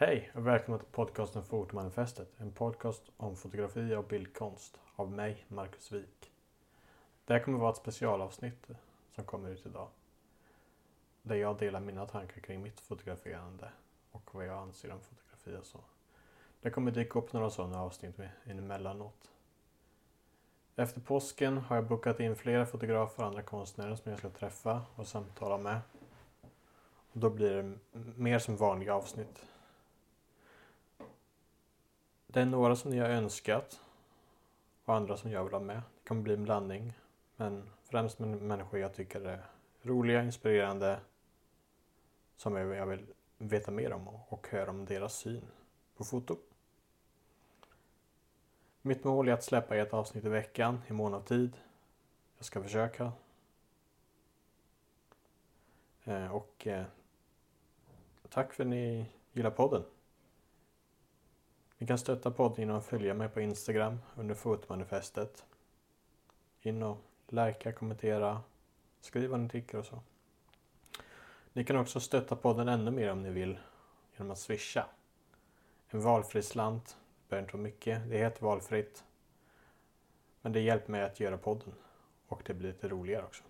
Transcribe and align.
Hej 0.00 0.30
och 0.34 0.46
välkomna 0.46 0.78
till 0.78 0.88
podcasten 0.88 1.44
Fotomanifestet. 1.44 2.28
En 2.36 2.52
podcast 2.52 3.02
om 3.16 3.36
fotografi 3.36 3.94
och 3.94 4.04
bildkonst 4.04 4.80
av 4.96 5.12
mig, 5.12 5.44
Marcus 5.48 5.92
Wik. 5.92 6.32
Det 7.24 7.32
här 7.32 7.40
kommer 7.40 7.58
vara 7.58 7.70
ett 7.70 7.76
specialavsnitt 7.76 8.66
som 9.14 9.24
kommer 9.24 9.50
ut 9.50 9.66
idag. 9.66 9.88
Där 11.22 11.36
jag 11.36 11.58
delar 11.58 11.80
mina 11.80 12.06
tankar 12.06 12.40
kring 12.40 12.62
mitt 12.62 12.80
fotograferande 12.80 13.70
och 14.10 14.34
vad 14.34 14.46
jag 14.46 14.58
anser 14.58 14.92
om 14.92 15.00
fotografi 15.00 15.62
och 15.62 15.66
så. 15.66 15.80
Det 16.60 16.70
kommer 16.70 16.90
dyka 16.90 17.18
upp 17.18 17.32
några 17.32 17.50
sådana 17.50 17.82
avsnitt 17.82 18.20
emellanåt. 18.46 19.30
Efter 20.76 21.00
påsken 21.00 21.58
har 21.58 21.76
jag 21.76 21.86
bokat 21.86 22.20
in 22.20 22.36
flera 22.36 22.66
fotografer 22.66 23.22
och 23.22 23.28
andra 23.28 23.42
konstnärer 23.42 23.94
som 23.94 24.10
jag 24.10 24.18
ska 24.18 24.30
träffa 24.30 24.82
och 24.94 25.06
samtala 25.06 25.58
med. 25.58 25.80
Och 27.12 27.20
då 27.20 27.30
blir 27.30 27.62
det 27.62 27.78
mer 28.16 28.38
som 28.38 28.56
vanliga 28.56 28.94
avsnitt. 28.94 29.44
Det 32.38 32.42
är 32.42 32.46
några 32.46 32.76
som 32.76 32.90
ni 32.90 32.98
har 32.98 33.08
önskat 33.08 33.80
och 34.84 34.94
andra 34.94 35.16
som 35.16 35.30
jag 35.30 35.44
vill 35.44 35.52
ha 35.52 35.60
med. 35.60 35.76
Det 35.76 36.08
kommer 36.08 36.22
bli 36.22 36.34
en 36.34 36.44
blandning. 36.44 36.92
Men 37.36 37.70
främst 37.84 38.18
med 38.18 38.28
människor 38.28 38.80
jag 38.80 38.94
tycker 38.94 39.20
är 39.20 39.44
roliga, 39.82 40.22
inspirerande 40.22 41.00
som 42.36 42.56
jag 42.56 42.86
vill 42.86 43.06
veta 43.38 43.70
mer 43.70 43.92
om 43.92 44.08
och 44.08 44.48
höra 44.50 44.70
om 44.70 44.84
deras 44.84 45.16
syn 45.16 45.44
på 45.96 46.04
foto. 46.04 46.36
Mitt 48.82 49.04
mål 49.04 49.28
är 49.28 49.32
att 49.32 49.44
släppa 49.44 49.76
ett 49.76 49.94
avsnitt 49.94 50.24
i 50.24 50.28
veckan 50.28 50.80
i 50.88 50.92
mån 50.92 51.14
av 51.14 51.20
tid. 51.20 51.56
Jag 52.36 52.44
ska 52.44 52.62
försöka. 52.62 53.12
Eh, 56.04 56.34
och 56.34 56.66
eh, 56.66 56.84
tack 58.28 58.52
för 58.52 58.64
att 58.64 58.70
ni 58.70 59.06
gillar 59.32 59.50
podden. 59.50 59.84
Ni 61.78 61.86
kan 61.86 61.98
stötta 61.98 62.30
podden 62.30 62.56
genom 62.56 62.76
att 62.76 62.86
följa 62.86 63.14
mig 63.14 63.28
på 63.28 63.40
Instagram 63.40 63.98
under 64.16 64.34
fotmanifestet. 64.34 65.46
In 66.60 66.82
och 66.82 66.98
likea, 67.28 67.72
kommentera, 67.72 68.40
skriv 69.00 69.30
vad 69.30 69.40
ni 69.40 69.48
tycker 69.48 69.78
och 69.78 69.86
så. 69.86 70.00
Ni 71.52 71.64
kan 71.64 71.76
också 71.76 72.00
stötta 72.00 72.36
podden 72.36 72.68
ännu 72.68 72.90
mer 72.90 73.12
om 73.12 73.22
ni 73.22 73.30
vill 73.30 73.58
genom 74.16 74.30
att 74.30 74.38
swisha. 74.38 74.86
En 75.88 76.00
valfri 76.00 76.42
slant, 76.42 76.86
det 76.86 77.28
behöver 77.28 77.46
inte 77.46 77.56
vara 77.56 77.62
mycket, 77.62 78.10
det 78.10 78.18
är 78.18 78.22
helt 78.22 78.42
valfritt. 78.42 79.04
Men 80.42 80.52
det 80.52 80.60
hjälper 80.60 80.90
mig 80.90 81.02
att 81.02 81.20
göra 81.20 81.38
podden 81.38 81.74
och 82.28 82.42
det 82.46 82.54
blir 82.54 82.68
lite 82.68 82.88
roligare 82.88 83.24
också. 83.24 83.44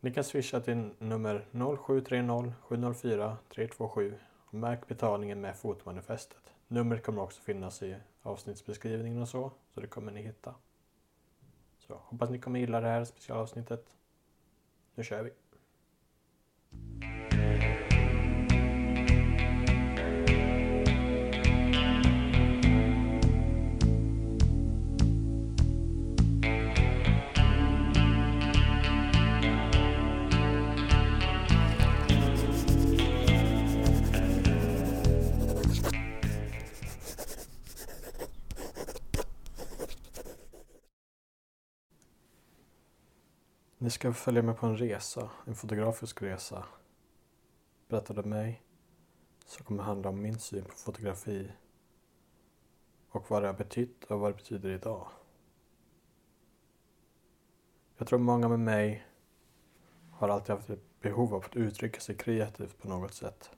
Ni 0.00 0.12
kan 0.12 0.24
swisha 0.24 0.60
till 0.60 0.90
nummer 0.98 1.46
0730 1.50 2.52
704 2.60 3.36
327 3.54 4.14
märk 4.60 4.88
betalningen 4.88 5.40
med 5.40 5.56
fotomanifestet. 5.56 6.52
Numret 6.68 7.02
kommer 7.02 7.22
också 7.22 7.42
finnas 7.42 7.82
i 7.82 7.96
avsnittsbeskrivningen 8.22 9.22
och 9.22 9.28
så, 9.28 9.52
så 9.74 9.80
det 9.80 9.86
kommer 9.86 10.12
ni 10.12 10.22
hitta. 10.22 10.54
Så 11.78 11.94
hoppas 11.94 12.30
ni 12.30 12.38
kommer 12.38 12.60
gilla 12.60 12.80
det 12.80 12.88
här 12.88 13.04
specialavsnittet. 13.04 13.96
Nu 14.94 15.04
kör 15.04 15.22
vi! 15.22 15.30
Ni 43.78 43.90
ska 43.90 44.12
följa 44.12 44.42
med 44.42 44.56
på 44.56 44.66
en 44.66 44.76
resa, 44.76 45.30
en 45.44 45.54
fotografisk 45.54 46.22
resa. 46.22 46.64
Berättade 47.88 48.22
mig. 48.22 48.62
Som 49.46 49.64
kommer 49.64 49.82
handla 49.82 50.08
om 50.08 50.22
min 50.22 50.38
syn 50.38 50.64
på 50.64 50.72
fotografi. 50.72 51.52
Och 53.08 53.30
vad 53.30 53.42
det 53.42 53.46
har 53.46 53.54
betytt 53.54 54.04
och 54.04 54.20
vad 54.20 54.30
det 54.30 54.36
betyder 54.36 54.70
idag. 54.70 55.08
Jag 57.96 58.08
tror 58.08 58.18
många 58.18 58.48
med 58.48 58.60
mig 58.60 59.06
har 60.10 60.28
alltid 60.28 60.54
haft 60.54 60.70
ett 60.70 61.00
behov 61.00 61.34
av 61.34 61.44
att 61.44 61.56
uttrycka 61.56 62.00
sig 62.00 62.16
kreativt 62.16 62.78
på 62.78 62.88
något 62.88 63.14
sätt. 63.14 63.50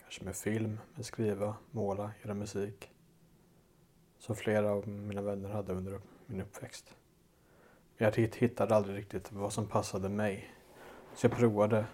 Kanske 0.00 0.24
med 0.24 0.36
film, 0.36 0.78
med 0.94 1.06
skriva, 1.06 1.56
måla, 1.70 2.12
göra 2.22 2.34
musik. 2.34 2.90
Som 4.18 4.36
flera 4.36 4.70
av 4.70 4.88
mina 4.88 5.22
vänner 5.22 5.48
hade 5.48 5.72
under 5.72 6.00
min 6.26 6.40
uppväxt. 6.40 6.96
Jag 7.98 8.16
hittade 8.16 8.76
aldrig 8.76 8.96
riktigt 8.96 9.32
vad 9.32 9.52
som 9.52 9.66
passade 9.66 10.08
mig. 10.08 10.54
Så 11.14 11.26
jag 11.26 11.36
provade 11.36 11.86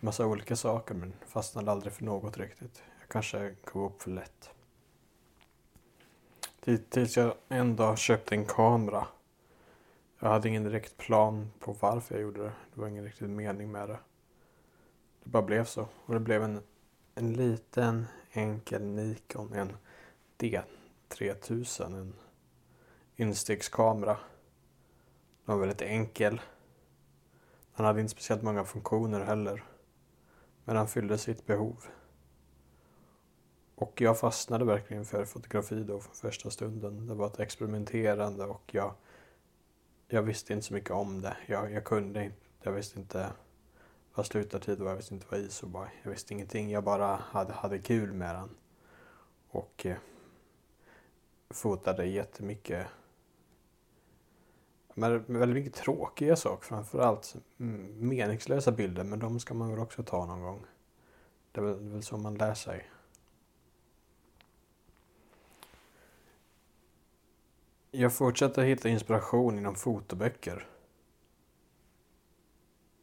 massa 0.00 0.26
olika 0.26 0.56
saker 0.56 0.94
men 0.94 1.12
fastnade 1.26 1.70
aldrig 1.70 1.92
för 1.92 2.04
något 2.04 2.38
riktigt. 2.38 2.82
Jag 3.00 3.08
kanske 3.08 3.54
gav 3.72 3.84
upp 3.84 4.02
för 4.02 4.10
lätt. 4.10 4.50
Tills 6.90 7.16
jag 7.16 7.34
en 7.48 7.76
dag 7.76 7.98
köpte 7.98 8.34
en 8.34 8.44
kamera. 8.44 9.06
Jag 10.18 10.28
hade 10.28 10.48
ingen 10.48 10.64
direkt 10.64 10.96
plan 10.96 11.50
på 11.60 11.76
varför 11.80 12.14
jag 12.14 12.22
gjorde 12.22 12.42
det. 12.42 12.52
Det 12.74 12.80
var 12.80 12.88
ingen 12.88 13.04
riktig 13.04 13.28
mening 13.28 13.72
med 13.72 13.88
det. 13.88 13.98
Det 15.24 15.30
bara 15.30 15.42
blev 15.42 15.64
så. 15.64 15.88
Och 16.06 16.14
det 16.14 16.20
blev 16.20 16.42
en, 16.42 16.62
en 17.14 17.32
liten 17.32 18.06
enkel 18.32 18.82
Nikon. 18.82 19.52
En 19.52 19.76
D3000. 20.38 21.84
En 21.84 22.14
instegskamera. 23.16 24.18
Den 25.44 25.54
var 25.54 25.60
väldigt 25.60 25.82
enkel. 25.82 26.40
Den 27.76 27.86
hade 27.86 28.00
inte 28.00 28.12
speciellt 28.12 28.42
många 28.42 28.64
funktioner 28.64 29.20
heller. 29.20 29.64
Men 30.64 30.76
den 30.76 30.88
fyllde 30.88 31.18
sitt 31.18 31.46
behov. 31.46 31.84
Och 33.74 34.00
jag 34.00 34.18
fastnade 34.18 34.64
verkligen 34.64 35.04
för 35.04 35.24
fotografi 35.24 35.84
då 35.84 36.00
från 36.00 36.14
första 36.14 36.50
stunden. 36.50 37.06
Det 37.06 37.14
var 37.14 37.26
ett 37.26 37.40
experimenterande 37.40 38.44
och 38.44 38.74
jag, 38.74 38.94
jag 40.08 40.22
visste 40.22 40.52
inte 40.52 40.66
så 40.66 40.74
mycket 40.74 40.90
om 40.90 41.22
det. 41.22 41.36
Jag, 41.46 41.72
jag 41.72 41.84
kunde 41.84 42.24
inte, 42.24 42.36
jag 42.62 42.72
visste 42.72 42.98
inte 42.98 43.32
vad 44.14 44.26
slutartid 44.26 44.78
var, 44.78 44.88
jag 44.88 44.96
visste 44.96 45.14
inte 45.14 45.26
vad 45.30 45.40
ISO 45.40 45.68
var. 45.68 45.88
Jag 46.02 46.10
visste 46.10 46.34
ingenting, 46.34 46.70
jag 46.70 46.84
bara 46.84 47.06
hade, 47.16 47.52
hade 47.52 47.78
kul 47.78 48.12
med 48.12 48.34
den. 48.34 48.56
Och 49.50 49.86
eh, 49.86 49.96
fotade 51.50 52.06
jättemycket 52.06 52.86
men 55.00 55.24
väldigt 55.38 55.64
mycket 55.64 55.74
tråkiga 55.74 56.36
saker 56.36 56.66
framförallt. 56.66 57.34
Mm, 57.60 58.08
meningslösa 58.08 58.72
bilder 58.72 59.04
men 59.04 59.18
de 59.18 59.40
ska 59.40 59.54
man 59.54 59.70
väl 59.70 59.78
också 59.78 60.02
ta 60.02 60.26
någon 60.26 60.42
gång. 60.42 60.66
Det 61.52 61.60
är 61.60 61.64
väl, 61.64 61.84
det 61.84 61.90
är 61.90 61.92
väl 61.92 62.02
så 62.02 62.16
man 62.16 62.34
lär 62.34 62.54
sig. 62.54 62.90
Jag 67.90 68.12
fortsätter 68.12 68.62
hitta 68.62 68.88
inspiration 68.88 69.58
inom 69.58 69.74
fotoböcker. 69.74 70.68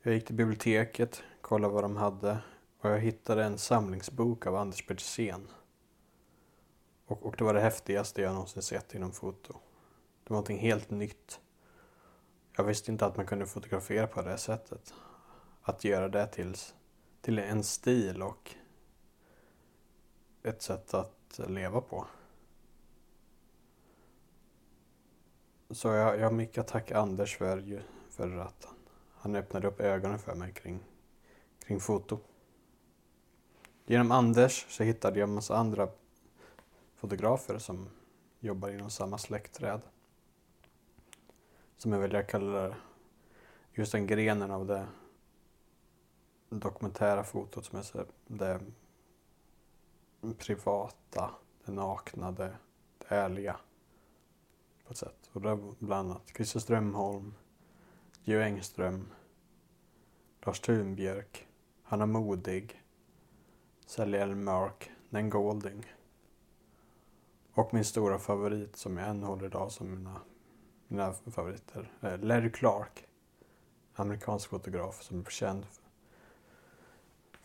Jag 0.03 0.13
gick 0.13 0.25
till 0.25 0.35
biblioteket, 0.35 1.23
kollade 1.41 1.73
vad 1.73 1.83
de 1.83 1.97
hade 1.97 2.37
och 2.79 2.89
jag 2.89 2.99
hittade 2.99 3.43
en 3.43 3.57
samlingsbok 3.57 4.47
av 4.47 4.55
Anders 4.55 4.85
Petersen. 4.85 5.47
Och, 7.05 7.25
och 7.25 7.35
det 7.37 7.43
var 7.43 7.53
det 7.53 7.61
häftigaste 7.61 8.21
jag 8.21 8.33
någonsin 8.33 8.61
sett 8.61 8.95
inom 8.95 9.11
foto. 9.11 9.53
Det 10.23 10.29
var 10.29 10.35
någonting 10.35 10.59
helt 10.59 10.89
nytt. 10.89 11.39
Jag 12.57 12.63
visste 12.63 12.91
inte 12.91 13.05
att 13.05 13.17
man 13.17 13.25
kunde 13.25 13.45
fotografera 13.45 14.07
på 14.07 14.21
det 14.21 14.37
sättet. 14.37 14.93
Att 15.61 15.83
göra 15.83 16.09
det 16.09 16.27
till, 16.27 16.55
till 17.21 17.39
en 17.39 17.63
stil 17.63 18.21
och 18.23 18.55
ett 20.43 20.61
sätt 20.61 20.93
att 20.93 21.39
leva 21.47 21.81
på. 21.81 22.07
Så 25.69 25.87
jag, 25.87 26.19
jag 26.19 26.23
har 26.23 26.31
mycket 26.31 26.57
att 26.57 26.67
tacka 26.67 26.97
Anders 26.97 27.37
för, 27.37 27.83
för 28.09 28.37
att 28.37 28.67
han 29.13 29.35
öppnade 29.35 29.67
upp 29.67 29.79
ögonen 29.79 30.19
för 30.19 30.35
mig 30.35 30.53
kring, 30.53 30.79
kring 31.59 31.79
foto. 31.79 32.19
Genom 33.85 34.11
Anders 34.11 34.65
så 34.69 34.83
hittade 34.83 35.19
jag 35.19 35.29
en 35.29 35.35
massa 35.35 35.57
andra 35.57 35.89
fotografer 36.95 37.57
som 37.57 37.89
jobbar 38.39 38.69
inom 38.69 38.89
samma 38.89 39.17
släktträd 39.17 39.81
som 41.77 41.91
jag 41.91 41.99
väljer 41.99 42.19
att 42.19 42.27
kalla 42.27 42.61
det, 42.61 42.75
just 43.73 43.91
den 43.91 44.07
grenen 44.07 44.51
av 44.51 44.65
det 44.65 44.87
dokumentära 46.49 47.23
fotot 47.23 47.65
som 47.65 47.79
är 47.79 47.83
så, 47.83 48.05
det 48.27 48.59
privata, 50.37 51.31
det 51.65 51.71
nakna, 51.71 52.31
det, 52.31 52.55
det 52.97 53.15
ärliga 53.15 53.59
på 54.85 54.91
ett 54.91 54.97
sätt. 54.97 55.29
Och 55.33 55.41
det 55.41 55.49
är 55.49 55.73
bland 55.79 56.09
annat 56.09 56.31
Christer 56.35 56.59
Strömholm, 56.59 57.33
Geo 58.23 58.41
Engström, 58.41 59.07
Lars 60.45 60.59
Thunbjörk, 60.59 61.47
Hanna 61.83 62.05
Modig, 62.05 62.83
Sally 63.85 64.35
Mark, 64.35 64.91
Nen 65.09 65.29
Golding. 65.29 65.85
Och 67.53 67.73
min 67.73 67.85
stora 67.85 68.19
favorit 68.19 68.75
som 68.75 68.97
jag 68.97 69.09
än 69.09 69.23
håller 69.23 69.45
idag 69.45 69.71
som 69.71 69.91
mina, 69.91 70.21
mina 70.87 71.13
favoriter. 71.13 71.91
Eh, 72.01 72.19
Larry 72.19 72.51
Clark. 72.51 73.03
Amerikansk 73.95 74.49
fotograf 74.49 75.03
som 75.03 75.19
är 75.19 75.29
känd 75.29 75.65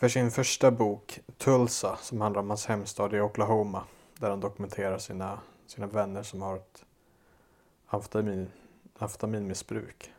för 0.03 0.09
sin 0.09 0.31
första 0.31 0.71
bok 0.71 1.21
Tulsa 1.37 1.97
som 1.97 2.21
handlar 2.21 2.41
om 2.41 2.51
hans 2.51 2.67
hemstad 2.67 3.15
i 3.15 3.21
Oklahoma. 3.21 3.85
Där 4.19 4.31
han 4.31 4.41
dokumenterar 4.41 4.99
sina, 4.99 5.41
sina 5.67 5.87
vänner 5.87 6.23
som 6.23 6.43
har 6.43 6.57
ett 6.57 6.85
amfetamin, 7.87 8.51
amfetaminmissbruk. 8.99 10.13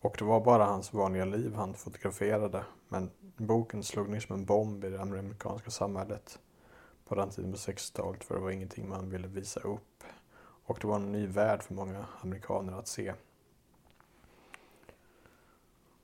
Och 0.00 0.16
det 0.18 0.24
var 0.24 0.40
bara 0.40 0.64
hans 0.64 0.92
vanliga 0.92 1.24
liv 1.24 1.54
han 1.54 1.74
fotograferade. 1.74 2.64
Men 2.88 3.10
boken 3.36 3.82
slog 3.82 4.08
ner 4.08 4.20
som 4.20 4.36
en 4.36 4.44
bomb 4.44 4.84
i 4.84 4.90
det 4.90 5.00
amerikanska 5.00 5.70
samhället 5.70 6.38
på 7.08 7.14
den 7.14 7.30
tiden 7.30 7.52
på 7.52 7.58
60-talet 7.58 8.24
för 8.24 8.34
det 8.34 8.40
var 8.40 8.50
ingenting 8.50 8.88
man 8.88 9.10
ville 9.10 9.28
visa 9.28 9.60
upp. 9.60 10.04
Och 10.70 10.78
det 10.80 10.86
var 10.86 10.96
en 10.96 11.12
ny 11.12 11.26
värld 11.26 11.62
för 11.62 11.74
många 11.74 12.06
amerikaner 12.20 12.72
att 12.72 12.88
se. 12.88 13.14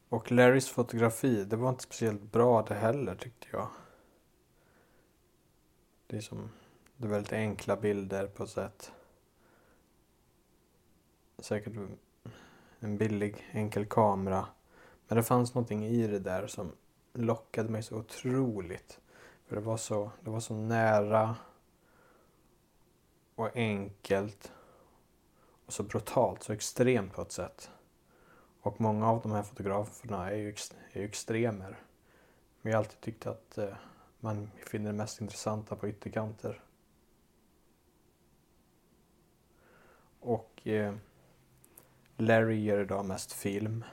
Och 0.09 0.33
Larrys 0.33 0.69
fotografi, 0.69 1.45
det 1.45 1.57
var 1.57 1.69
inte 1.69 1.83
speciellt 1.83 2.23
bra 2.23 2.63
det 2.63 2.75
heller 2.75 3.15
tyckte 3.15 3.47
jag. 3.51 3.69
Det 6.07 6.17
är 6.17 6.21
som, 6.21 6.51
det 6.97 7.07
är 7.07 7.11
väldigt 7.11 7.33
enkla 7.33 7.77
bilder 7.77 8.27
på 8.27 8.43
ett 8.43 8.51
sätt. 8.51 8.93
Säkert 11.39 11.73
en 12.79 12.99
billig 12.99 13.47
enkel 13.51 13.87
kamera. 13.87 14.47
Men 15.09 15.17
det 15.17 15.25
fanns 15.25 15.55
någonting 15.55 15.87
i 15.87 16.07
det 16.07 16.19
där 16.19 16.47
som 16.47 16.73
lockade 17.13 17.69
mig 17.69 17.83
så 17.83 17.97
otroligt. 17.97 19.01
För 19.47 19.57
det 19.57 19.63
var 19.63 19.77
så, 19.77 20.11
det 20.21 20.31
var 20.31 20.41
så 20.41 20.55
nära 20.55 21.37
och 23.35 23.57
enkelt 23.57 24.53
så 25.69 25.83
brutalt, 25.83 26.43
så 26.43 26.53
extremt 26.53 27.13
på 27.13 27.23
ett 27.23 27.33
sätt. 27.33 27.71
Och 28.61 28.81
många 28.81 29.11
av 29.11 29.23
de 29.23 29.33
här 29.33 29.43
fotograferna 29.43 30.31
är 30.31 30.37
ju, 30.37 30.55
är 30.93 31.01
ju 31.01 31.05
extremer. 31.05 31.79
Men 32.63 32.71
jag 32.73 32.79
har 32.79 32.85
alltid 32.85 33.01
tyckt 33.01 33.27
att 33.27 33.59
eh, 33.59 33.77
man 34.21 34.51
finner 34.57 34.93
det 34.93 34.97
mest 34.97 35.21
intressanta 35.21 35.77
på 35.77 35.89
ytterkanter. 35.89 36.63
Och 40.21 40.67
eh, 40.67 40.95
Larry 42.17 42.65
gör 42.65 42.81
idag 42.81 43.05
mest 43.05 43.33
film. 43.33 43.85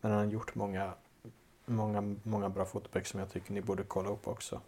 Men 0.00 0.10
han 0.10 0.20
har 0.20 0.32
gjort 0.32 0.54
många, 0.54 0.94
många, 1.64 2.16
många 2.22 2.48
bra 2.48 2.64
fotoböcker 2.64 3.08
som 3.08 3.20
jag 3.20 3.30
tycker 3.30 3.52
ni 3.52 3.60
borde 3.60 3.82
kolla 3.82 4.08
upp 4.08 4.28
också. 4.28 4.60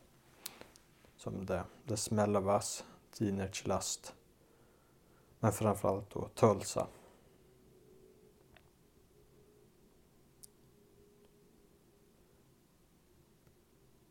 Som 1.16 1.46
The, 1.46 1.60
The 1.88 1.96
Smell 1.96 2.36
of 2.36 2.44
Us, 2.44 2.84
Teenage 3.18 3.66
Lust. 3.66 4.14
Men 5.40 5.52
framförallt 5.52 6.10
då 6.10 6.28
Tulsa. 6.28 6.86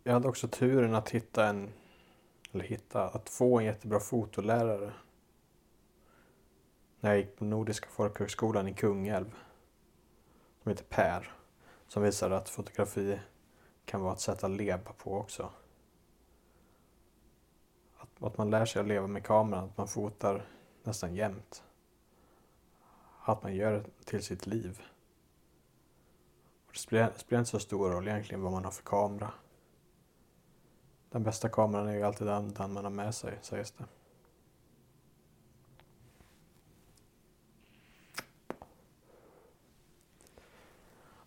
Jag 0.03 0.13
hade 0.13 0.27
också 0.27 0.47
turen 0.47 0.95
att 0.95 1.09
hitta 1.09 1.45
en, 1.45 1.73
eller 2.51 2.63
hitta, 2.63 3.07
att 3.09 3.29
få 3.29 3.59
en 3.59 3.65
jättebra 3.65 3.99
fotolärare. 3.99 4.93
När 6.99 7.09
jag 7.09 7.19
gick 7.19 7.35
på 7.35 7.45
Nordiska 7.45 7.89
folkhögskolan 7.89 8.67
i 8.67 8.73
Kungälv. 8.73 9.35
Som 10.63 10.69
heter 10.69 10.83
Per. 10.83 11.31
Som 11.87 12.03
visade 12.03 12.37
att 12.37 12.49
fotografi 12.49 13.19
kan 13.85 14.01
vara 14.01 14.13
ett 14.13 14.19
sätt 14.19 14.43
att 14.43 14.51
leva 14.51 14.93
på 14.93 15.17
också. 15.17 15.51
Att, 17.97 18.23
att 18.23 18.37
man 18.37 18.49
lär 18.49 18.65
sig 18.65 18.79
att 18.79 18.87
leva 18.87 19.07
med 19.07 19.23
kameran, 19.23 19.63
att 19.63 19.77
man 19.77 19.87
fotar 19.87 20.45
nästan 20.83 21.15
jämt. 21.15 21.63
Att 23.21 23.43
man 23.43 23.55
gör 23.55 23.71
det 23.71 24.05
till 24.05 24.23
sitt 24.23 24.47
liv. 24.47 24.81
Och 26.67 26.73
det 26.73 26.79
spelar, 26.79 27.11
det 27.13 27.19
spelar 27.19 27.39
inte 27.39 27.51
så 27.51 27.59
stor 27.59 27.89
roll 27.89 28.07
egentligen 28.07 28.41
vad 28.41 28.51
man 28.51 28.65
har 28.65 28.71
för 28.71 28.83
kamera. 28.83 29.31
Den 31.09 31.23
bästa 31.23 31.49
kameran 31.49 31.87
är 31.87 31.93
ju 31.93 32.03
alltid 32.03 32.27
den, 32.27 32.53
den 32.53 32.73
man 32.73 32.83
har 32.83 32.91
med 32.91 33.15
sig, 33.15 33.39
sägs 33.41 33.71
det. 33.71 33.85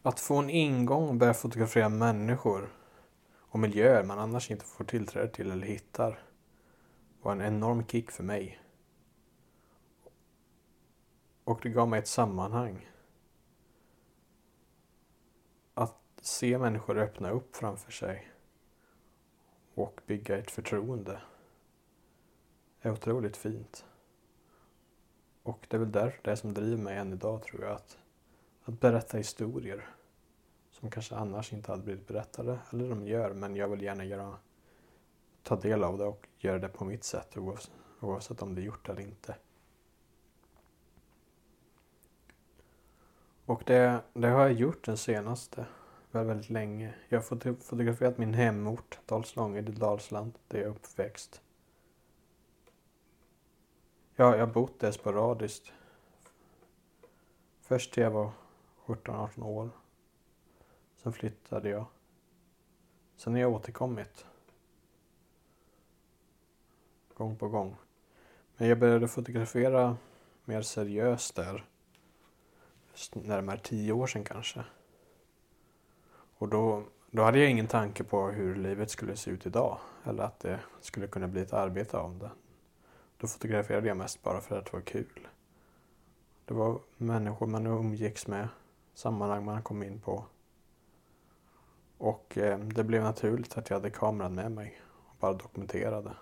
Att 0.02 0.20
få 0.20 0.36
en 0.36 0.50
ingång 0.50 1.08
och 1.08 1.14
börja 1.14 1.34
fotografera 1.34 1.88
människor 1.88 2.72
och 3.38 3.58
miljöer 3.58 4.04
man 4.04 4.18
annars 4.18 4.50
inte 4.50 4.64
får 4.64 4.84
tillträde 4.84 5.28
till 5.28 5.50
eller 5.50 5.66
hittar 5.66 6.18
var 7.22 7.32
en 7.32 7.42
enorm 7.42 7.86
kick 7.86 8.10
för 8.10 8.24
mig. 8.24 8.60
Och 11.44 11.60
det 11.62 11.68
gav 11.68 11.88
mig 11.88 11.98
ett 11.98 12.08
sammanhang. 12.08 12.88
Att 15.74 16.00
se 16.20 16.58
människor 16.58 16.98
öppna 16.98 17.30
upp 17.30 17.56
framför 17.56 17.92
sig 17.92 18.32
och 19.74 20.00
bygga 20.06 20.38
ett 20.38 20.50
förtroende 20.50 21.20
är 22.80 22.92
otroligt 22.92 23.36
fint. 23.36 23.84
Och 25.42 25.66
det 25.68 25.76
är 25.76 25.80
väl 25.80 25.92
därför 25.92 26.22
det 26.22 26.36
som 26.36 26.54
driver 26.54 26.82
mig 26.82 26.96
än 26.96 27.12
idag 27.12 27.42
tror 27.42 27.62
jag. 27.62 27.72
Att, 27.72 27.98
att 28.64 28.80
berätta 28.80 29.16
historier 29.16 29.88
som 30.70 30.90
kanske 30.90 31.16
annars 31.16 31.52
inte 31.52 31.70
hade 31.70 31.82
blivit 31.82 32.06
berättade. 32.06 32.58
Eller 32.70 32.88
de 32.88 33.06
gör, 33.06 33.34
men 33.34 33.56
jag 33.56 33.68
vill 33.68 33.82
gärna 33.82 34.04
göra, 34.04 34.36
ta 35.42 35.56
del 35.56 35.84
av 35.84 35.98
det 35.98 36.04
och 36.04 36.28
göra 36.38 36.58
det 36.58 36.68
på 36.68 36.84
mitt 36.84 37.04
sätt 37.04 37.36
oavsett, 37.36 37.72
oavsett 38.00 38.42
om 38.42 38.54
det 38.54 38.60
är 38.60 38.64
gjort 38.64 38.88
eller 38.88 39.00
inte. 39.00 39.36
Och 43.46 43.62
det, 43.66 44.00
det 44.12 44.28
har 44.28 44.40
jag 44.40 44.52
gjort 44.52 44.84
den 44.84 44.96
senaste 44.96 45.66
väldigt, 46.10 46.30
väldigt 46.30 46.50
länge. 46.50 46.94
Jag 47.08 47.18
har 47.18 47.54
fotograferat 47.54 48.18
min 48.18 48.34
hemort, 48.34 48.98
Dalslånged 49.06 49.68
i 49.68 49.72
Dalsland, 49.72 50.38
där 50.48 50.58
jag 50.58 50.66
är 50.66 50.70
uppväxt. 50.70 51.42
Ja, 54.16 54.36
jag 54.36 54.46
har 54.46 54.52
bott 54.52 54.80
där 54.80 54.90
sporadiskt. 54.90 55.72
Först 57.60 57.92
till 57.92 58.02
jag 58.02 58.10
var 58.10 58.32
17-18 58.86 59.44
år. 59.44 59.70
Sen 60.96 61.12
flyttade 61.12 61.68
jag. 61.68 61.84
Sen 63.16 63.32
har 63.32 63.40
jag 63.40 63.52
återkommit. 63.52 64.26
Gång 67.14 67.36
på 67.36 67.48
gång. 67.48 67.76
Men 68.56 68.68
jag 68.68 68.78
började 68.78 69.08
fotografera 69.08 69.96
mer 70.44 70.62
seriöst 70.62 71.36
där. 71.36 71.64
Närmare 73.12 73.58
tio 73.58 73.92
år 73.92 74.06
sedan 74.06 74.24
kanske. 74.24 74.64
Och 76.38 76.48
då, 76.48 76.82
då 77.10 77.22
hade 77.22 77.38
jag 77.38 77.50
ingen 77.50 77.66
tanke 77.66 78.04
på 78.04 78.28
hur 78.28 78.54
livet 78.54 78.90
skulle 78.90 79.16
se 79.16 79.30
ut 79.30 79.46
idag. 79.46 79.78
Eller 80.04 80.22
att 80.22 80.40
det 80.40 80.60
skulle 80.80 81.06
kunna 81.06 81.28
bli 81.28 81.40
ett 81.40 81.52
arbete 81.52 81.98
av 81.98 82.18
det. 82.18 82.30
Då 83.16 83.26
fotograferade 83.26 83.88
jag 83.88 83.96
mest 83.96 84.22
bara 84.22 84.40
för 84.40 84.58
att 84.58 84.64
det 84.64 84.72
var 84.72 84.80
kul. 84.80 85.28
Det 86.44 86.54
var 86.54 86.80
människor 86.96 87.46
man 87.46 87.66
umgicks 87.66 88.26
med, 88.26 88.48
sammanhang 88.94 89.44
man 89.44 89.62
kom 89.62 89.82
in 89.82 90.00
på. 90.00 90.24
Och 91.98 92.38
eh, 92.38 92.58
det 92.58 92.84
blev 92.84 93.02
naturligt 93.02 93.58
att 93.58 93.70
jag 93.70 93.76
hade 93.76 93.90
kameran 93.90 94.34
med 94.34 94.52
mig 94.52 94.80
och 94.90 95.16
bara 95.20 95.32
dokumenterade. 95.32 96.12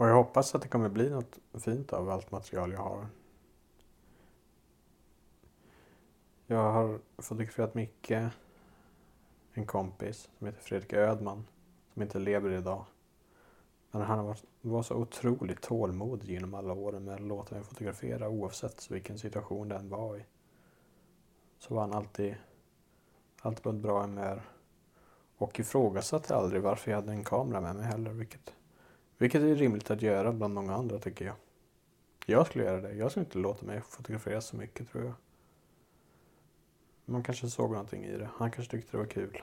Och 0.00 0.08
jag 0.08 0.14
hoppas 0.14 0.54
att 0.54 0.62
det 0.62 0.68
kommer 0.68 0.88
bli 0.88 1.10
något 1.10 1.38
fint 1.52 1.92
av 1.92 2.10
allt 2.10 2.30
material 2.30 2.72
jag 2.72 2.80
har. 2.80 3.06
Jag 6.46 6.72
har 6.72 6.98
fotograferat 7.18 7.74
mycket. 7.74 8.32
En 9.52 9.66
kompis 9.66 10.30
som 10.38 10.46
heter 10.46 10.60
Fredrik 10.60 10.92
Ödman. 10.92 11.46
Som 11.92 12.02
inte 12.02 12.18
lever 12.18 12.50
idag. 12.50 12.84
Men 13.90 14.02
han 14.02 14.24
var, 14.24 14.36
var 14.60 14.82
så 14.82 14.94
otroligt 14.94 15.62
tålmodig 15.62 16.28
genom 16.28 16.54
alla 16.54 16.72
åren 16.72 17.04
med 17.04 17.14
att 17.14 17.20
låta 17.20 17.54
mig 17.54 17.64
fotografera 17.64 18.28
oavsett 18.28 18.90
vilken 18.90 19.18
situation 19.18 19.68
den 19.68 19.88
var 19.88 20.16
i. 20.16 20.24
Så 21.58 21.74
var 21.74 21.80
han 21.80 21.92
alltid, 21.92 22.34
alltid 23.40 23.62
på 23.62 23.70
ett 23.70 23.76
bra 23.76 24.02
humör. 24.02 24.42
Och 25.36 25.60
ifrågasatte 25.60 26.36
aldrig 26.36 26.62
varför 26.62 26.90
jag 26.90 26.98
hade 26.98 27.12
en 27.12 27.24
kamera 27.24 27.60
med 27.60 27.76
mig 27.76 27.84
heller. 27.84 28.10
Vilket, 28.10 28.54
vilket 29.20 29.42
är 29.42 29.54
rimligt 29.54 29.90
att 29.90 30.02
göra 30.02 30.32
bland 30.32 30.54
många 30.54 30.74
andra 30.74 30.98
tycker 30.98 31.24
jag. 31.24 31.34
Jag 32.26 32.46
skulle 32.46 32.64
göra 32.64 32.80
det. 32.80 32.92
Jag 32.92 33.10
skulle 33.10 33.24
inte 33.24 33.38
låta 33.38 33.66
mig 33.66 33.80
fotografera 33.80 34.40
så 34.40 34.56
mycket 34.56 34.90
tror 34.90 35.04
jag. 35.04 35.14
Man 37.04 37.22
kanske 37.22 37.50
såg 37.50 37.70
någonting 37.70 38.04
i 38.04 38.16
det. 38.16 38.30
Han 38.36 38.50
kanske 38.50 38.70
tyckte 38.70 38.92
det 38.92 38.98
var 38.98 39.06
kul. 39.06 39.42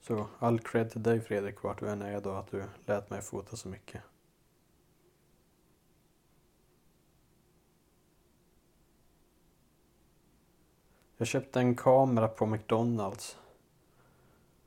Så 0.00 0.26
all 0.38 0.60
cred 0.60 0.90
till 0.90 1.02
dig 1.02 1.20
Fredrik, 1.20 1.62
vart 1.62 1.80
du 1.80 1.88
än 1.88 2.02
är 2.02 2.20
då, 2.20 2.30
att 2.30 2.50
du 2.50 2.64
lät 2.86 3.10
mig 3.10 3.22
fota 3.22 3.56
så 3.56 3.68
mycket. 3.68 4.02
Jag 11.16 11.28
köpte 11.28 11.60
en 11.60 11.74
kamera 11.74 12.28
på 12.28 12.46
McDonalds 12.46 13.38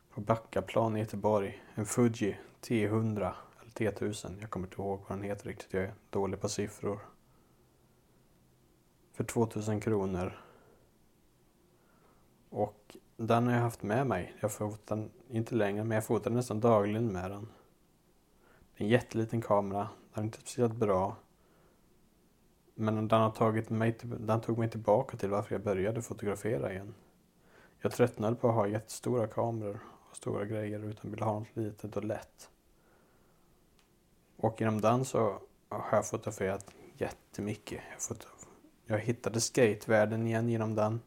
på 0.10 0.22
Backaplan 0.22 0.98
i 0.98 1.00
Göteborg. 1.00 1.63
En 1.75 1.86
Fuji 1.86 2.38
T100 2.62 3.34
eller 3.62 3.72
T1000. 3.72 4.38
Jag 4.42 4.50
kommer 4.50 4.68
inte 4.68 4.82
ihåg 4.82 5.00
vad 5.08 5.18
den 5.18 5.24
heter 5.24 5.48
riktigt. 5.48 5.74
Jag 5.74 5.84
är 5.84 5.94
dålig 6.10 6.42
på 6.42 6.50
siffror. 6.50 7.00
För 9.13 9.24
2000 9.24 9.82
kronor. 9.82 10.42
Och 12.50 12.98
den 13.18 13.48
har 13.48 13.54
jag 13.54 13.62
haft 13.62 13.84
med 13.84 14.08
mig. 14.08 14.36
Jag 14.39 14.51
fotar 14.51 14.96
den, 14.96 15.12
inte 15.30 15.56
längre, 15.56 15.84
men 15.84 15.96
jag 15.96 16.06
fotar 16.06 16.32
nästan 16.32 16.60
dagligen 16.60 17.08
med 17.08 17.32
den. 17.32 17.48
Det 18.78 18.84
är 18.84 18.86
en 18.86 18.92
jätteliten 18.92 19.42
kamera. 19.42 19.89
Den 20.13 20.24
är 20.24 20.25
inte 20.25 20.39
speciellt 20.39 20.75
bra. 20.75 21.16
Men 22.75 23.08
den, 23.08 23.22
har 23.22 23.32
tagit 23.32 23.70
mig, 23.70 23.98
den 24.01 24.42
tog 24.42 24.58
mig 24.58 24.70
tillbaka 24.70 25.18
till 25.18 25.30
varför 25.30 25.56
jag 25.56 25.63
började 25.63 26.01
fotografera 26.01 26.72
igen. 26.72 26.94
Jag 27.80 27.92
tröttnade 27.92 28.36
på 28.36 28.50
att 28.50 28.56
ha 28.56 28.68
jättestora 28.68 29.28
kameror 29.28 29.80
stora 30.13 30.46
grejer 30.46 30.80
utan 30.80 31.12
vill 31.12 31.24
ha 31.24 31.39
något 31.39 31.56
litet 31.56 31.98
och 31.98 32.04
lätt. 32.04 32.50
Och 34.38 34.62
genom 34.62 34.82
den 34.82 35.06
så 35.06 35.39
har 35.70 35.98
jag 35.98 36.08
fotograferat 36.08 36.72
jättemycket. 36.98 37.82
Jag, 37.92 38.01
foto 38.01 38.28
jag 38.86 39.00
hittade 39.00 39.42
skatevärlden 39.42 40.28
igen 40.28 40.50
genom 40.50 40.75
den. 40.75 41.01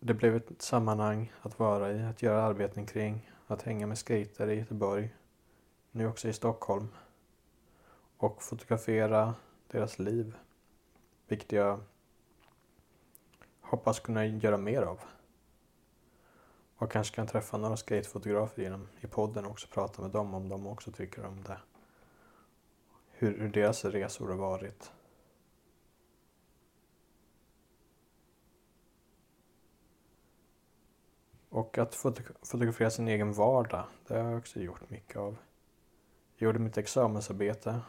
Det 0.00 0.14
blev 0.14 0.36
ett 0.36 0.62
sammanhang 0.62 1.32
att 1.42 1.58
vara 1.58 1.92
i, 1.92 2.02
att 2.02 2.22
göra 2.22 2.42
arbeten 2.42 2.86
kring, 2.86 3.30
att 3.46 3.62
hänga 3.62 3.86
med 3.86 3.98
skater 3.98 4.48
i 4.48 4.54
Göteborg, 4.54 5.14
nu 5.90 6.08
också 6.08 6.28
i 6.28 6.32
Stockholm 6.32 6.88
och 8.16 8.42
fotografera 8.42 9.34
deras 9.68 9.98
liv. 9.98 10.36
Vilket 11.28 11.52
jag 11.52 11.80
hoppas 13.66 14.00
kunna 14.00 14.26
göra 14.26 14.56
mer 14.56 14.82
av. 14.82 15.00
Och 16.76 16.90
kanske 16.92 17.14
kan 17.16 17.26
träffa 17.26 17.58
några 17.58 17.76
skatefotografer 17.76 18.62
genom 18.62 18.88
i 19.00 19.06
podden 19.06 19.44
och 19.44 19.50
också 19.50 19.68
prata 19.68 20.02
med 20.02 20.10
dem 20.10 20.34
om 20.34 20.48
de 20.48 20.66
också 20.66 20.92
tycker 20.92 21.24
om 21.24 21.42
det. 21.42 21.58
Hur, 23.10 23.38
hur 23.38 23.48
deras 23.48 23.84
resor 23.84 24.28
har 24.28 24.36
varit. 24.36 24.92
Och 31.48 31.78
att 31.78 31.94
fotografera 31.94 32.90
sin 32.90 33.08
egen 33.08 33.32
vardag, 33.32 33.84
det 34.06 34.14
har 34.14 34.30
jag 34.30 34.38
också 34.38 34.60
gjort 34.60 34.90
mycket 34.90 35.16
av. 35.16 35.36
Jag 36.36 36.46
gjorde 36.46 36.58
mitt 36.58 36.78
examensarbete 36.78 37.80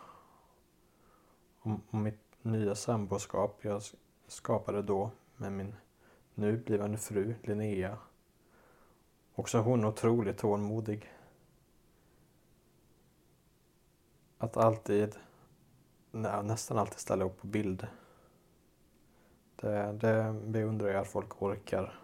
om, 1.60 1.82
om 1.90 2.04
mitt 2.04 2.22
nya 2.42 2.76
samboskap 2.76 3.60
jag 3.62 3.82
skapade 4.28 4.82
då 4.82 5.12
med 5.38 5.52
min 5.52 5.76
nu 6.36 6.58
blivande 6.58 6.98
fru 6.98 7.36
Linnea. 7.44 7.98
Också 9.36 9.58
hon 9.58 9.86
otroligt 9.86 10.38
tålmodig. 10.38 11.14
Att 14.38 14.58
alltid, 14.58 15.16
nej, 16.12 16.44
nästan 16.44 16.78
alltid 16.78 17.00
ställa 17.00 17.26
upp 17.26 17.42
på 17.42 17.48
bild. 17.48 17.88
Det, 19.56 19.92
det 20.02 20.42
beundrar 20.46 20.88
jag 20.88 21.02
att 21.02 21.08
folk 21.08 21.42
orkar. 21.42 22.00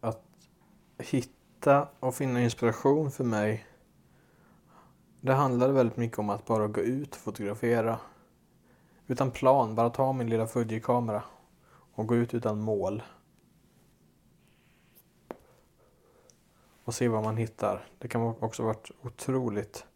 Att 0.00 0.24
hitta 0.98 1.88
och 2.00 2.14
finna 2.14 2.42
inspiration 2.42 3.10
för 3.10 3.24
mig. 3.24 3.66
Det 5.24 5.32
handlade 5.32 5.72
väldigt 5.72 5.96
mycket 5.96 6.18
om 6.18 6.30
att 6.30 6.46
bara 6.46 6.68
gå 6.68 6.80
ut 6.80 7.14
och 7.14 7.20
fotografera. 7.20 7.98
Utan 9.06 9.30
plan, 9.30 9.74
bara 9.74 9.90
ta 9.90 10.12
min 10.12 10.30
lilla 10.30 10.46
Fuji-kamera 10.46 11.22
och 11.94 12.06
gå 12.06 12.16
ut 12.16 12.34
utan 12.34 12.60
mål. 12.60 13.02
Och 16.84 16.94
se 16.94 17.08
vad 17.08 17.22
man 17.22 17.36
hittar. 17.36 17.86
Det 17.98 18.08
kan 18.08 18.22
också 18.22 18.62
varit 18.62 18.90
ett 18.90 18.96
otroligt 19.02 19.86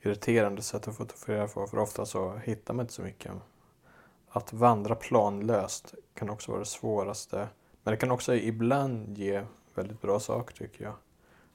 irriterande 0.00 0.62
sätt 0.62 0.88
att 0.88 0.96
fotografera 0.96 1.48
på 1.48 1.66
för 1.66 1.78
ofta 1.78 2.06
så 2.06 2.36
hittar 2.36 2.74
man 2.74 2.84
inte 2.84 2.92
så 2.92 3.02
mycket. 3.02 3.32
Att 4.28 4.52
vandra 4.52 4.94
planlöst 4.94 5.94
kan 6.14 6.30
också 6.30 6.50
vara 6.50 6.58
det 6.60 6.66
svåraste. 6.66 7.48
Men 7.82 7.92
det 7.92 7.96
kan 7.96 8.10
också 8.10 8.34
ibland 8.34 9.18
ge 9.18 9.44
väldigt 9.74 10.00
bra 10.00 10.20
saker 10.20 10.54
tycker 10.54 10.84
jag. 10.84 10.94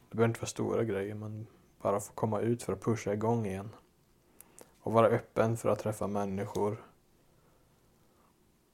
Det 0.09 0.17
behöver 0.17 0.29
inte 0.29 0.39
vara 0.39 0.47
stora 0.47 0.83
grejer 0.83 1.15
men 1.15 1.47
bara 1.85 1.99
få 1.99 2.13
komma 2.13 2.39
ut 2.39 2.63
för 2.63 2.73
att 2.73 2.81
pusha 2.81 3.13
igång 3.13 3.45
igen. 3.45 3.69
Och 4.79 4.93
vara 4.93 5.07
öppen 5.07 5.57
för 5.57 5.69
att 5.69 5.79
träffa 5.79 6.07
människor. 6.07 6.85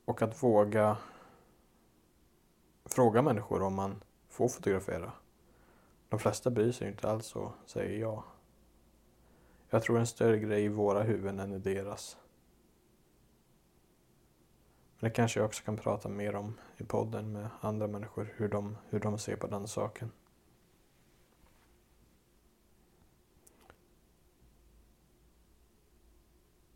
Och 0.05 0.21
att 0.21 0.43
våga 0.43 0.97
fråga 2.85 3.21
människor 3.21 3.61
om 3.61 3.75
man 3.75 4.03
får 4.29 4.49
fotografera. 4.49 5.11
De 6.09 6.19
flesta 6.19 6.49
bryr 6.49 6.71
sig 6.71 6.87
inte 6.87 7.09
alls 7.09 7.35
och 7.35 7.51
säger 7.65 7.99
ja. 7.99 8.23
Jag 9.69 9.83
tror 9.83 9.99
en 9.99 10.07
större 10.07 10.39
grej 10.39 10.63
i 10.63 10.67
våra 10.67 11.03
huvuden 11.03 11.39
än 11.39 11.53
i 11.53 11.59
deras. 11.59 12.17
Men 14.99 15.09
det 15.09 15.15
kanske 15.15 15.39
jag 15.39 15.47
också 15.47 15.63
kan 15.63 15.77
prata 15.77 16.09
mer 16.09 16.35
om 16.35 16.57
i 16.77 16.83
podden 16.83 17.31
med 17.31 17.49
andra 17.61 17.87
människor, 17.87 18.33
hur 18.35 18.47
de, 18.47 18.77
hur 18.89 18.99
de 18.99 19.17
ser 19.17 19.35
på 19.35 19.47
den 19.47 19.67
saken. 19.67 20.11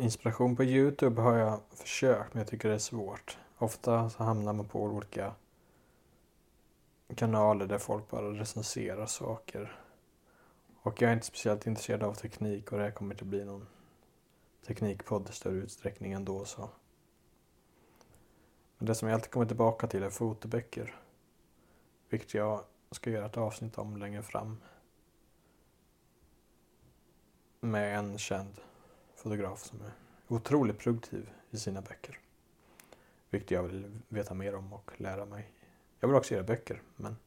Inspiration 0.05 0.55
på 0.55 0.63
Youtube 0.63 1.21
har 1.21 1.38
jag 1.38 1.59
försökt, 1.69 2.33
men 2.33 2.41
jag 2.41 2.47
tycker 2.47 2.69
det 2.69 2.75
är 2.75 2.79
svårt. 2.79 3.38
Ofta 3.57 4.09
så 4.09 4.24
hamnar 4.24 4.53
man 4.53 4.67
på 4.67 4.83
olika 4.83 5.35
kanaler 7.15 7.65
där 7.65 7.77
folk 7.77 8.09
bara 8.09 8.31
recenserar 8.31 9.05
saker. 9.05 9.79
Och 10.81 11.01
jag 11.01 11.09
är 11.09 11.13
inte 11.13 11.25
speciellt 11.25 11.67
intresserad 11.67 12.03
av 12.03 12.13
teknik 12.13 12.71
och 12.71 12.77
det 12.77 12.83
här 12.83 12.91
kommer 12.91 13.15
inte 13.15 13.25
bli 13.25 13.45
någon 13.45 13.67
teknikpodd 14.67 15.29
i 15.29 15.33
större 15.33 15.55
utsträckning 15.55 16.12
ändå 16.12 16.45
så. 16.45 16.69
Men 18.77 18.88
det 18.88 18.95
som 18.95 19.07
jag 19.07 19.15
alltid 19.15 19.31
kommer 19.31 19.45
tillbaka 19.45 19.88
till 19.88 20.03
är 20.03 20.09
fotoböcker. 20.09 20.95
Vilket 22.09 22.33
jag 22.33 22.63
ska 22.91 23.09
göra 23.09 23.25
ett 23.25 23.38
avsnitt 23.38 23.77
om 23.77 23.97
längre 23.97 24.24
fram. 24.24 24.62
Med 27.59 27.97
en 27.97 28.17
känd 28.17 28.62
fotograf 29.25 29.63
som 29.63 29.82
är 29.82 29.91
otroligt 30.27 30.79
produktiv 30.79 31.29
i 31.51 31.58
sina 31.58 31.82
böcker. 31.82 32.20
Vilket 33.29 33.51
jag 33.51 33.63
vill 33.63 34.01
veta 34.08 34.34
mer 34.34 34.55
om 34.55 34.74
och 34.74 34.91
lära 34.98 35.25
mig. 35.25 35.51
Jag 36.00 36.08
vill 36.08 36.17
också 36.17 36.34
göra 36.34 36.44
böcker 36.44 36.82
men 36.96 37.17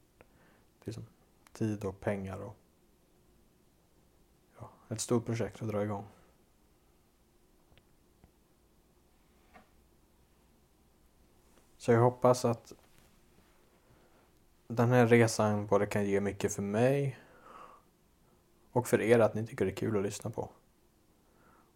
det 0.83 0.91
är 0.91 0.93
som 0.93 1.05
tid 1.51 1.85
och 1.85 1.99
pengar 1.99 2.39
och 2.39 2.55
ja, 4.59 4.69
ett 4.89 5.01
stort 5.01 5.25
projekt 5.25 5.61
att 5.61 5.67
dra 5.67 5.83
igång. 5.83 6.05
Så 11.77 11.91
jag 11.91 11.99
hoppas 11.99 12.45
att 12.45 12.73
den 14.67 14.89
här 14.89 15.07
resan 15.07 15.67
både 15.67 15.85
kan 15.85 16.05
ge 16.05 16.21
mycket 16.21 16.53
för 16.53 16.61
mig 16.61 17.19
och 18.71 18.87
för 18.87 19.01
er 19.01 19.19
att 19.19 19.33
ni 19.33 19.47
tycker 19.47 19.65
det 19.65 19.71
är 19.71 19.75
kul 19.75 19.97
att 19.97 20.03
lyssna 20.03 20.29
på. 20.29 20.49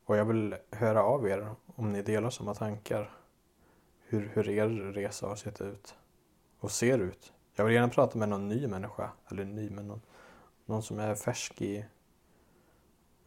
Och 0.05 0.17
jag 0.17 0.25
vill 0.25 0.55
höra 0.71 1.03
av 1.03 1.27
er 1.27 1.55
om 1.75 1.91
ni 1.91 2.01
delar 2.01 2.29
samma 2.29 2.53
tankar. 2.53 3.17
Hur, 3.99 4.31
hur 4.33 4.49
er 4.49 4.67
resa 4.69 5.27
har 5.27 5.35
sett 5.35 5.61
ut 5.61 5.95
och 6.59 6.71
ser 6.71 6.99
ut. 6.99 7.33
Jag 7.55 7.65
vill 7.65 7.73
gärna 7.73 7.89
prata 7.89 8.17
med 8.17 8.29
någon 8.29 8.47
ny 8.47 8.67
människa, 8.67 9.11
eller 9.31 9.45
ny 9.45 9.69
men 9.69 9.87
någon, 9.87 10.01
någon 10.65 10.83
som 10.83 10.99
är 10.99 11.15
färsk 11.15 11.61
i 11.61 11.85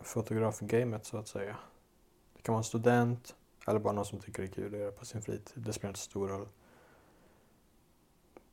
fotografgamet 0.00 1.04
så 1.04 1.16
att 1.16 1.28
säga. 1.28 1.56
Det 2.36 2.42
kan 2.42 2.52
vara 2.52 2.60
en 2.60 2.64
student 2.64 3.34
eller 3.66 3.80
bara 3.80 3.92
någon 3.92 4.06
som 4.06 4.18
tycker 4.18 4.42
det 4.42 4.48
är 4.48 4.52
kul 4.52 4.74
att 4.74 4.80
göra 4.80 4.92
på 4.92 5.04
sin 5.04 5.22
fritid. 5.22 5.64
Det 5.64 5.72
spelar 5.72 5.90
inte 5.90 6.00
så 6.00 6.10
stor 6.10 6.28
roll 6.28 6.48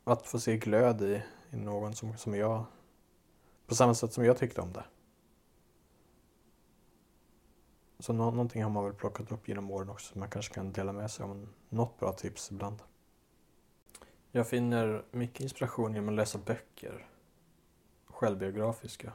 att 0.04 0.26
få 0.26 0.40
se 0.40 0.56
glöd 0.56 1.02
i, 1.02 1.22
i 1.50 1.56
någon 1.56 1.94
som, 1.94 2.16
som 2.16 2.34
jag, 2.34 2.64
på 3.66 3.74
samma 3.74 3.94
sätt 3.94 4.12
som 4.12 4.24
jag 4.24 4.36
tyckte 4.36 4.60
om 4.60 4.72
det. 4.72 4.84
Så 8.04 8.12
nå 8.12 8.30
någonting 8.30 8.62
har 8.62 8.70
man 8.70 8.84
väl 8.84 8.94
plockat 8.94 9.32
upp 9.32 9.48
genom 9.48 9.70
åren 9.70 9.88
också 9.88 10.12
som 10.12 10.20
man 10.20 10.30
kanske 10.30 10.54
kan 10.54 10.72
dela 10.72 10.92
med 10.92 11.10
sig 11.10 11.24
av. 11.24 11.48
något 11.68 11.98
bra 11.98 12.12
tips 12.12 12.50
ibland. 12.50 12.82
Jag 14.30 14.48
finner 14.48 15.04
mycket 15.10 15.40
inspiration 15.40 15.94
genom 15.94 16.08
att 16.08 16.14
läsa 16.14 16.38
böcker. 16.38 17.08
Självbiografiska. 18.06 19.12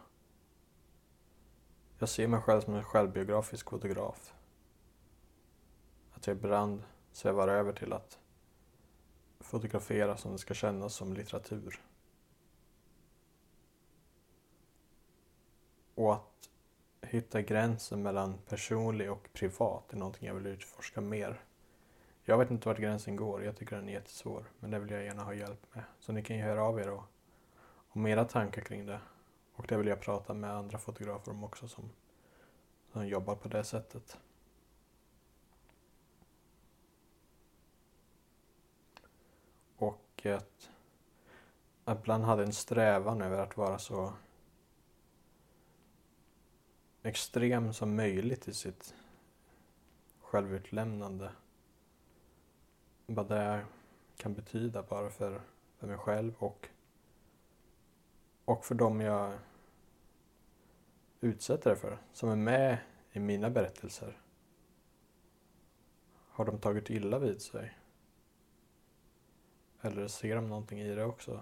Jag 2.00 2.10
ser 2.10 2.28
mig 2.28 2.42
själv 2.42 2.62
som 2.62 2.76
en 2.76 2.84
självbiografisk 2.84 3.70
fotograf. 3.70 4.34
Att 6.14 6.28
jag 6.28 6.38
ibland 6.38 6.84
svävar 7.12 7.48
över 7.48 7.74
till 7.74 7.94
att 7.94 8.20
fotografera 9.40 10.18
som 10.18 10.32
det 10.32 10.38
ska 10.38 10.54
kännas 10.54 10.94
som 10.94 11.14
litteratur. 11.14 11.82
Och 15.96 16.14
att 16.14 16.49
hitta 17.10 17.42
gränsen 17.42 18.04
mellan 18.04 18.38
personlig 18.48 19.12
och 19.12 19.30
privat 19.34 19.94
är 19.94 19.98
någonting 19.98 20.28
jag 20.28 20.36
vill 20.36 20.48
utforska 20.48 21.02
mer. 21.02 21.42
Jag 22.24 22.38
vet 22.38 22.52
inte 22.52 22.68
vart 22.68 22.78
gränsen 22.78 23.16
går, 23.16 23.44
jag 23.44 23.56
tycker 23.56 23.76
den 23.76 23.90
är 23.90 23.94
jättesvår. 23.94 24.46
Men 24.60 24.72
det 24.72 24.80
vill 24.80 24.92
jag 24.92 25.04
gärna 25.04 25.24
ha 25.24 25.34
hjälp 25.34 25.76
med. 25.76 25.84
Så 26.00 26.12
ni 26.12 26.24
kan 26.24 26.38
ju 26.38 26.44
höra 26.44 26.64
av 26.64 26.80
er 26.80 26.90
och, 26.90 27.04
om 27.90 28.08
era 28.08 28.26
tankar 28.26 28.62
kring 28.62 28.86
det. 28.86 29.00
Och 29.56 29.66
det 29.68 29.78
vill 29.78 29.88
jag 29.88 30.02
prata 30.02 30.34
med 30.34 30.52
andra 30.52 30.78
fotografer 30.78 31.32
om 31.32 31.44
också 31.44 31.68
som, 31.68 31.90
som 32.92 33.08
jobbar 33.08 33.36
på 33.36 33.48
det 33.48 33.64
sättet. 33.64 34.18
Och 39.78 40.26
att 40.26 40.70
att 41.90 42.00
ibland 42.00 42.24
hade 42.24 42.44
en 42.44 42.54
strävan 42.54 43.22
över 43.22 43.38
att 43.38 43.58
vara 43.58 43.78
så 43.78 44.14
extrem 47.04 47.74
som 47.74 47.96
möjligt 47.96 48.48
i 48.48 48.54
sitt 48.54 48.94
självutlämnande. 50.22 51.32
Vad 53.06 53.28
det 53.28 53.66
kan 54.18 54.34
betyda 54.34 54.84
bara 54.84 55.10
för, 55.10 55.42
för 55.78 55.88
mig 55.88 55.98
själv 55.98 56.34
och, 56.38 56.68
och 58.46 58.66
för 58.66 58.76
dem 58.76 59.02
jag 59.02 59.40
utsätter 61.22 61.70
det 61.70 61.76
för, 61.76 61.98
som 62.14 62.30
är 62.30 62.36
med 62.36 62.78
i 63.12 63.20
mina 63.20 63.50
berättelser. 63.50 64.18
Har 66.30 66.46
de 66.46 66.60
tagit 66.60 66.90
illa 66.90 67.20
vid 67.20 67.42
sig? 67.42 67.78
Eller 69.82 70.08
ser 70.08 70.36
de 70.36 70.50
någonting 70.50 70.80
i 70.80 70.96
det 70.96 71.06
också? 71.06 71.42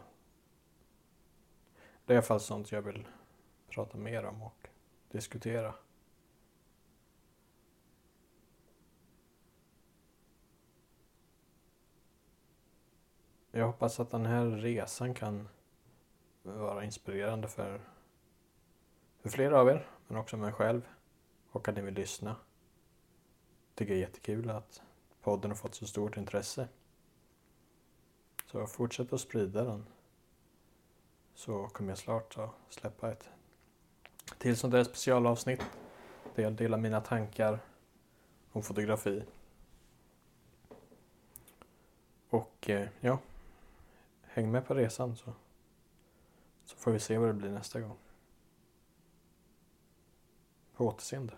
Det 2.05 2.13
är 2.13 2.15
i 2.15 2.17
alla 2.17 2.25
fall 2.25 2.39
sånt 2.39 2.71
jag 2.71 2.81
vill 2.81 3.07
prata 3.69 3.97
mer 3.97 4.25
om 4.25 4.43
och 4.43 4.66
diskutera. 5.11 5.73
Jag 13.51 13.65
hoppas 13.65 13.99
att 13.99 14.11
den 14.11 14.25
här 14.25 14.45
resan 14.45 15.13
kan 15.13 15.49
vara 16.43 16.83
inspirerande 16.83 17.47
för, 17.47 17.81
för 19.21 19.29
flera 19.29 19.59
av 19.59 19.69
er, 19.69 19.87
men 20.07 20.17
också 20.17 20.37
mig 20.37 20.51
själv. 20.51 20.81
Och 21.51 21.67
att 21.67 21.75
ni 21.75 21.81
vill 21.81 21.93
lyssna. 21.93 22.35
Tycker 23.75 23.93
det 23.93 23.99
är 23.99 24.01
jättekul 24.01 24.49
att 24.49 24.81
podden 25.21 25.51
har 25.51 25.55
fått 25.55 25.75
så 25.75 25.85
stort 25.85 26.17
intresse. 26.17 26.67
Så 28.45 28.67
fortsätt 28.67 29.13
att 29.13 29.21
sprida 29.21 29.63
den. 29.63 29.85
Så 31.33 31.67
kommer 31.67 31.91
jag 31.91 31.97
snart 31.97 32.37
att 32.37 32.49
släppa 32.69 33.11
ett 33.11 33.29
till 34.37 34.57
sånt 34.57 34.71
där 34.71 34.83
specialavsnitt. 34.83 35.63
Där 36.35 36.43
jag 36.43 36.53
delar 36.53 36.77
mina 36.77 37.01
tankar 37.01 37.59
om 38.51 38.63
fotografi. 38.63 39.23
Och 42.29 42.69
eh, 42.69 42.87
ja, 42.99 43.19
häng 44.21 44.51
med 44.51 44.67
på 44.67 44.73
resan 44.73 45.15
så, 45.15 45.33
så 46.65 46.77
får 46.77 46.91
vi 46.91 46.99
se 46.99 47.17
vad 47.17 47.29
det 47.29 47.33
blir 47.33 47.49
nästa 47.49 47.81
gång. 47.81 47.97
På 50.75 50.87
återseende. 50.87 51.33